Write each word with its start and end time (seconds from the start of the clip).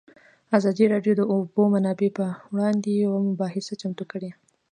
ازادي 0.57 0.85
راډیو 0.93 1.13
د 1.15 1.17
د 1.25 1.29
اوبو 1.33 1.61
منابع 1.73 2.09
پر 2.17 2.29
وړاندې 2.53 2.89
یوه 3.03 3.19
مباحثه 3.29 3.73
چمتو 3.81 4.03
کړې. 4.11 4.29